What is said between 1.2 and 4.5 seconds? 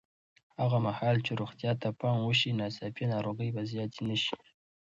چې روغتیا ته پام وشي، ناڅاپي ناروغۍ به زیاتې نه شي.